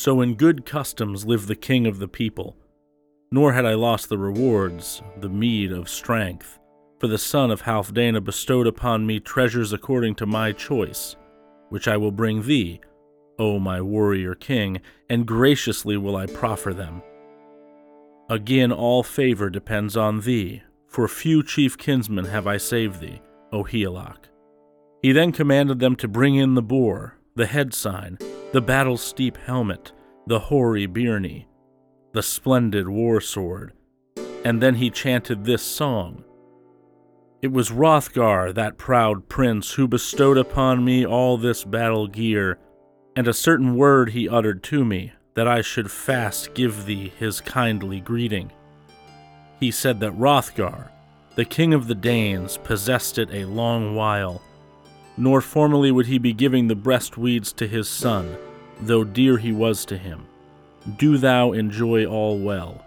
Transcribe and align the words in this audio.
So 0.00 0.22
in 0.22 0.36
good 0.36 0.64
customs 0.64 1.26
lived 1.26 1.46
the 1.46 1.54
king 1.54 1.86
of 1.86 1.98
the 1.98 2.08
people. 2.08 2.56
Nor 3.30 3.52
had 3.52 3.66
I 3.66 3.74
lost 3.74 4.08
the 4.08 4.16
rewards, 4.16 5.02
the 5.18 5.28
meed 5.28 5.72
of 5.72 5.90
strength, 5.90 6.58
for 6.98 7.06
the 7.06 7.18
son 7.18 7.50
of 7.50 7.60
Halfdana 7.60 8.24
bestowed 8.24 8.66
upon 8.66 9.06
me 9.06 9.20
treasures 9.20 9.74
according 9.74 10.14
to 10.14 10.24
my 10.24 10.52
choice, 10.52 11.16
which 11.68 11.86
I 11.86 11.98
will 11.98 12.12
bring 12.12 12.44
thee, 12.44 12.80
O 13.38 13.58
my 13.58 13.82
warrior 13.82 14.34
king, 14.34 14.80
and 15.10 15.26
graciously 15.26 15.98
will 15.98 16.16
I 16.16 16.24
proffer 16.24 16.72
them. 16.72 17.02
Again, 18.30 18.72
all 18.72 19.02
favor 19.02 19.50
depends 19.50 19.98
on 19.98 20.22
thee, 20.22 20.62
for 20.86 21.06
few 21.08 21.42
chief 21.42 21.76
kinsmen 21.76 22.24
have 22.24 22.46
I 22.46 22.56
saved 22.56 23.00
thee, 23.00 23.20
O 23.52 23.64
Higelac. 23.64 24.30
He 25.02 25.12
then 25.12 25.30
commanded 25.30 25.78
them 25.78 25.94
to 25.96 26.08
bring 26.08 26.36
in 26.36 26.54
the 26.54 26.62
boar, 26.62 27.18
the 27.34 27.44
head 27.44 27.74
sign, 27.74 28.16
the 28.52 28.60
battle 28.60 28.96
steep 28.96 29.36
helmet, 29.36 29.92
the 30.26 30.40
hoary 30.40 30.86
byrnie, 30.86 31.46
the 32.12 32.22
splendid 32.22 32.88
war 32.88 33.20
sword, 33.20 33.72
and 34.44 34.60
then 34.60 34.74
he 34.74 34.90
chanted 34.90 35.44
this 35.44 35.62
song. 35.62 36.24
It 37.42 37.52
was 37.52 37.70
Hrothgar, 37.70 38.52
that 38.52 38.76
proud 38.76 39.28
prince, 39.28 39.72
who 39.72 39.86
bestowed 39.86 40.36
upon 40.36 40.84
me 40.84 41.06
all 41.06 41.38
this 41.38 41.64
battle 41.64 42.08
gear, 42.08 42.58
and 43.14 43.28
a 43.28 43.32
certain 43.32 43.76
word 43.76 44.10
he 44.10 44.28
uttered 44.28 44.62
to 44.64 44.84
me, 44.84 45.12
that 45.34 45.46
I 45.46 45.62
should 45.62 45.90
fast 45.90 46.52
give 46.52 46.86
thee 46.86 47.12
his 47.18 47.40
kindly 47.40 48.00
greeting. 48.00 48.50
He 49.60 49.70
said 49.70 50.00
that 50.00 50.18
Hrothgar, 50.18 50.90
the 51.36 51.44
king 51.44 51.72
of 51.72 51.86
the 51.86 51.94
Danes, 51.94 52.58
possessed 52.58 53.16
it 53.16 53.30
a 53.32 53.44
long 53.44 53.94
while, 53.94 54.42
nor 55.20 55.42
formerly 55.42 55.92
would 55.92 56.06
he 56.06 56.16
be 56.16 56.32
giving 56.32 56.66
the 56.66 56.74
breast 56.74 57.18
weeds 57.18 57.52
to 57.52 57.68
his 57.68 57.86
son, 57.90 58.38
though 58.80 59.04
dear 59.04 59.36
he 59.36 59.52
was 59.52 59.84
to 59.84 59.98
him. 59.98 60.26
Do 60.96 61.18
thou 61.18 61.52
enjoy 61.52 62.06
all 62.06 62.38
well. 62.38 62.82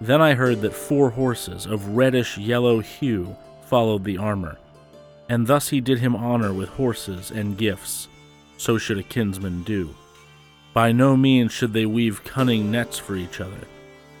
Then 0.00 0.22
I 0.22 0.32
heard 0.32 0.62
that 0.62 0.72
four 0.72 1.10
horses 1.10 1.66
of 1.66 1.90
reddish 1.90 2.38
yellow 2.38 2.80
hue 2.80 3.36
followed 3.66 4.04
the 4.04 4.16
armor, 4.16 4.56
and 5.28 5.46
thus 5.46 5.68
he 5.68 5.82
did 5.82 5.98
him 5.98 6.16
honor 6.16 6.54
with 6.54 6.70
horses 6.70 7.30
and 7.30 7.58
gifts. 7.58 8.08
So 8.56 8.78
should 8.78 8.96
a 8.96 9.02
kinsman 9.02 9.62
do. 9.62 9.94
By 10.72 10.92
no 10.92 11.18
means 11.18 11.52
should 11.52 11.74
they 11.74 11.84
weave 11.84 12.24
cunning 12.24 12.70
nets 12.70 12.98
for 12.98 13.14
each 13.14 13.42
other, 13.42 13.68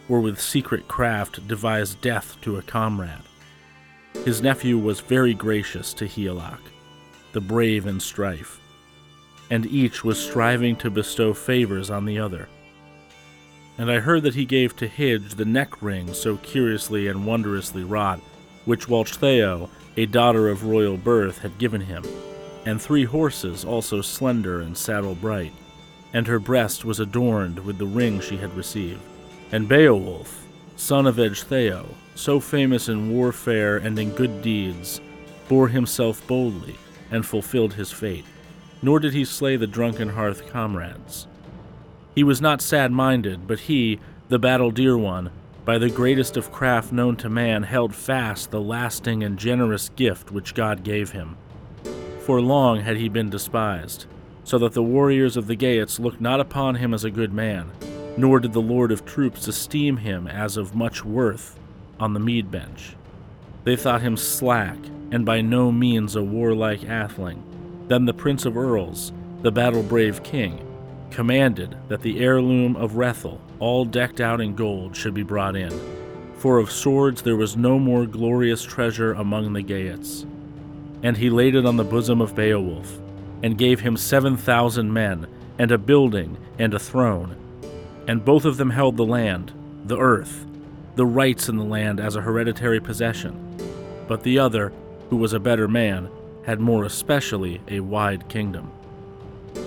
or 0.06 0.20
with 0.20 0.38
secret 0.38 0.86
craft 0.86 1.48
devise 1.48 1.94
death 1.94 2.36
to 2.42 2.58
a 2.58 2.62
comrade. 2.62 3.22
His 4.26 4.42
nephew 4.42 4.76
was 4.76 5.00
very 5.00 5.32
gracious 5.32 5.94
to 5.94 6.06
Higelac, 6.06 6.60
the 7.38 7.42
brave 7.42 7.86
in 7.86 8.00
strife, 8.00 8.58
and 9.48 9.64
each 9.66 10.02
was 10.02 10.18
striving 10.18 10.74
to 10.74 10.90
bestow 10.90 11.32
favors 11.32 11.88
on 11.88 12.04
the 12.04 12.18
other. 12.18 12.48
And 13.78 13.88
I 13.92 14.00
heard 14.00 14.24
that 14.24 14.34
he 14.34 14.44
gave 14.44 14.74
to 14.74 14.88
Hygd 14.88 15.36
the 15.36 15.44
neck 15.44 15.80
ring 15.80 16.12
so 16.14 16.36
curiously 16.38 17.06
and 17.06 17.24
wondrously 17.24 17.84
wrought, 17.84 18.18
which 18.64 18.88
Wealhtheow, 18.88 19.68
a 19.96 20.06
daughter 20.06 20.48
of 20.48 20.64
royal 20.64 20.96
birth, 20.96 21.38
had 21.38 21.58
given 21.58 21.82
him, 21.82 22.02
and 22.66 22.82
three 22.82 23.04
horses 23.04 23.64
also 23.64 24.00
slender 24.00 24.60
and 24.60 24.76
saddle 24.76 25.14
bright, 25.14 25.52
and 26.12 26.26
her 26.26 26.40
breast 26.40 26.84
was 26.84 26.98
adorned 26.98 27.60
with 27.60 27.78
the 27.78 27.86
ring 27.86 28.20
she 28.20 28.38
had 28.38 28.52
received. 28.56 29.00
And 29.52 29.68
Beowulf, 29.68 30.44
son 30.74 31.06
of 31.06 31.18
Ecgtheow, 31.18 31.86
so 32.16 32.40
famous 32.40 32.88
in 32.88 33.12
warfare 33.12 33.76
and 33.76 33.96
in 33.96 34.10
good 34.16 34.42
deeds, 34.42 35.00
bore 35.48 35.68
himself 35.68 36.26
boldly 36.26 36.74
and 37.10 37.24
fulfilled 37.24 37.74
his 37.74 37.92
fate, 37.92 38.24
nor 38.82 39.00
did 39.00 39.12
he 39.12 39.24
slay 39.24 39.56
the 39.56 39.66
drunken 39.66 40.10
hearth 40.10 40.50
comrades. 40.50 41.26
He 42.14 42.24
was 42.24 42.40
not 42.40 42.60
sad 42.60 42.90
minded, 42.90 43.46
but 43.46 43.60
he, 43.60 44.00
the 44.28 44.38
battle 44.38 44.70
dear 44.70 44.96
one, 44.98 45.30
by 45.64 45.78
the 45.78 45.90
greatest 45.90 46.36
of 46.36 46.50
craft 46.50 46.92
known 46.92 47.16
to 47.16 47.28
man, 47.28 47.62
held 47.62 47.94
fast 47.94 48.50
the 48.50 48.60
lasting 48.60 49.22
and 49.22 49.38
generous 49.38 49.90
gift 49.90 50.30
which 50.30 50.54
God 50.54 50.82
gave 50.82 51.10
him. 51.10 51.36
For 52.20 52.40
long 52.40 52.80
had 52.80 52.96
he 52.96 53.08
been 53.08 53.30
despised, 53.30 54.06
so 54.44 54.58
that 54.58 54.72
the 54.72 54.82
warriors 54.82 55.36
of 55.36 55.46
the 55.46 55.56
Geats 55.56 55.98
looked 55.98 56.20
not 56.20 56.40
upon 56.40 56.76
him 56.76 56.92
as 56.92 57.04
a 57.04 57.10
good 57.10 57.32
man, 57.32 57.70
nor 58.16 58.40
did 58.40 58.52
the 58.52 58.60
lord 58.60 58.90
of 58.90 59.04
troops 59.04 59.46
esteem 59.46 59.98
him 59.98 60.26
as 60.26 60.56
of 60.56 60.74
much 60.74 61.04
worth 61.04 61.58
on 62.00 62.14
the 62.14 62.20
mead 62.20 62.50
bench. 62.50 62.96
They 63.64 63.76
thought 63.76 64.02
him 64.02 64.16
slack, 64.16 64.78
and 65.10 65.24
by 65.24 65.40
no 65.40 65.72
means 65.72 66.16
a 66.16 66.22
warlike 66.22 66.84
atheling. 66.84 67.42
Then 67.88 68.04
the 68.04 68.14
Prince 68.14 68.44
of 68.44 68.56
Earls, 68.56 69.12
the 69.42 69.52
battle 69.52 69.82
brave 69.82 70.22
king, 70.22 70.64
commanded 71.10 71.76
that 71.88 72.02
the 72.02 72.20
heirloom 72.20 72.76
of 72.76 72.92
Hrethel, 72.92 73.38
all 73.58 73.84
decked 73.84 74.20
out 74.20 74.40
in 74.40 74.54
gold, 74.54 74.94
should 74.94 75.14
be 75.14 75.22
brought 75.22 75.56
in. 75.56 75.72
For 76.36 76.58
of 76.58 76.70
swords 76.70 77.22
there 77.22 77.36
was 77.36 77.56
no 77.56 77.78
more 77.78 78.06
glorious 78.06 78.62
treasure 78.62 79.12
among 79.14 79.52
the 79.52 79.62
Geats. 79.62 80.26
And 81.02 81.16
he 81.16 81.30
laid 81.30 81.54
it 81.54 81.66
on 81.66 81.76
the 81.76 81.84
bosom 81.84 82.20
of 82.20 82.34
Beowulf, 82.34 83.00
and 83.42 83.56
gave 83.58 83.80
him 83.80 83.96
seven 83.96 84.36
thousand 84.36 84.92
men, 84.92 85.26
and 85.58 85.72
a 85.72 85.78
building, 85.78 86.36
and 86.58 86.74
a 86.74 86.78
throne. 86.78 87.36
And 88.06 88.24
both 88.24 88.44
of 88.44 88.56
them 88.56 88.70
held 88.70 88.96
the 88.96 89.04
land, 89.04 89.52
the 89.84 89.98
earth, 89.98 90.46
the 90.96 91.06
rights 91.06 91.48
in 91.48 91.56
the 91.56 91.64
land 91.64 92.00
as 92.00 92.16
a 92.16 92.20
hereditary 92.20 92.80
possession. 92.80 93.47
But 94.08 94.24
the 94.24 94.38
other, 94.40 94.72
who 95.10 95.16
was 95.16 95.34
a 95.34 95.40
better 95.40 95.68
man, 95.68 96.08
had 96.44 96.60
more 96.60 96.84
especially 96.84 97.60
a 97.68 97.80
wide 97.80 98.28
kingdom. 98.28 98.72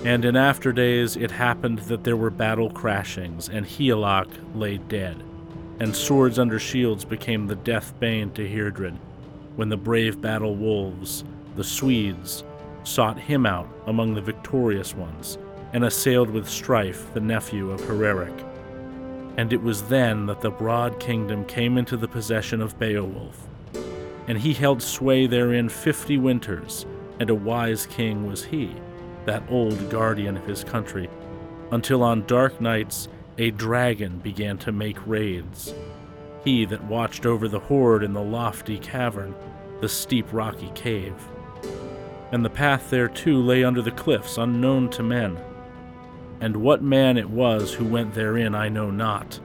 And 0.04 0.24
in 0.24 0.36
after 0.36 0.72
days 0.72 1.16
it 1.16 1.30
happened 1.30 1.78
that 1.80 2.04
there 2.04 2.16
were 2.16 2.30
battle 2.30 2.68
crashings, 2.68 3.48
and 3.48 3.64
Higelac 3.64 4.26
lay 4.54 4.78
dead, 4.78 5.22
and 5.78 5.94
swords 5.94 6.38
under 6.38 6.58
shields 6.58 7.04
became 7.04 7.46
the 7.46 7.54
death 7.54 7.94
bane 8.00 8.30
to 8.32 8.46
Heardred, 8.46 8.98
when 9.56 9.68
the 9.68 9.76
brave 9.76 10.20
battle 10.20 10.56
wolves, 10.56 11.24
the 11.56 11.64
Swedes, 11.64 12.42
sought 12.84 13.18
him 13.18 13.46
out 13.46 13.68
among 13.86 14.14
the 14.14 14.20
victorious 14.20 14.94
ones, 14.94 15.38
and 15.72 15.84
assailed 15.84 16.30
with 16.30 16.48
strife 16.48 17.12
the 17.14 17.20
nephew 17.20 17.70
of 17.70 17.80
Hereric. 17.84 18.34
And 19.36 19.52
it 19.52 19.62
was 19.62 19.82
then 19.82 20.26
that 20.26 20.40
the 20.40 20.50
broad 20.50 20.98
kingdom 20.98 21.44
came 21.44 21.78
into 21.78 21.96
the 21.96 22.08
possession 22.08 22.60
of 22.60 22.78
Beowulf, 22.78 23.48
and 24.28 24.38
he 24.38 24.54
held 24.54 24.82
sway 24.82 25.26
therein 25.26 25.68
fifty 25.68 26.16
winters, 26.18 26.86
and 27.20 27.30
a 27.30 27.34
wise 27.34 27.86
king 27.86 28.26
was 28.26 28.44
he 28.44 28.74
that 29.24 29.42
old 29.48 29.88
guardian 29.90 30.36
of 30.36 30.46
his 30.46 30.64
country, 30.64 31.08
until 31.70 32.02
on 32.02 32.26
dark 32.26 32.60
nights 32.60 33.08
a 33.38 33.50
dragon 33.52 34.18
began 34.18 34.58
to 34.58 34.72
make 34.72 35.06
raids. 35.06 35.72
He 36.44 36.64
that 36.66 36.84
watched 36.84 37.24
over 37.24 37.48
the 37.48 37.60
hoard 37.60 38.02
in 38.02 38.12
the 38.12 38.22
lofty 38.22 38.78
cavern, 38.78 39.34
the 39.80 39.88
steep 39.88 40.26
rocky 40.32 40.70
cave. 40.74 41.14
And 42.32 42.44
the 42.44 42.50
path 42.50 42.90
thereto 42.90 43.40
lay 43.40 43.62
under 43.62 43.80
the 43.80 43.90
cliffs, 43.92 44.38
unknown 44.38 44.90
to 44.90 45.02
men. 45.02 45.38
And 46.40 46.56
what 46.56 46.82
man 46.82 47.16
it 47.16 47.30
was 47.30 47.72
who 47.72 47.84
went 47.84 48.14
therein 48.14 48.54
I 48.54 48.68
know 48.68 48.90
not, 48.90 49.38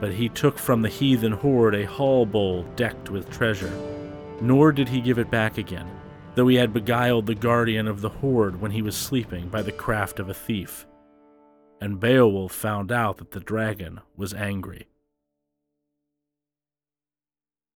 but 0.00 0.12
he 0.12 0.28
took 0.30 0.58
from 0.58 0.80
the 0.80 0.88
heathen 0.88 1.32
hoard 1.32 1.74
a 1.74 1.86
hall 1.86 2.24
bowl 2.24 2.62
decked 2.76 3.10
with 3.10 3.30
treasure, 3.30 3.72
nor 4.40 4.72
did 4.72 4.88
he 4.88 5.00
give 5.00 5.18
it 5.18 5.30
back 5.30 5.58
again 5.58 5.88
though 6.38 6.46
he 6.46 6.54
had 6.54 6.72
beguiled 6.72 7.26
the 7.26 7.34
guardian 7.34 7.88
of 7.88 8.00
the 8.00 8.08
hoard 8.08 8.60
when 8.60 8.70
he 8.70 8.80
was 8.80 8.96
sleeping 8.96 9.48
by 9.48 9.60
the 9.60 9.72
craft 9.72 10.20
of 10.20 10.28
a 10.28 10.34
thief. 10.34 10.86
And 11.80 11.98
Beowulf 11.98 12.52
found 12.52 12.92
out 12.92 13.16
that 13.16 13.32
the 13.32 13.40
dragon 13.40 14.00
was 14.16 14.32
angry. 14.32 14.86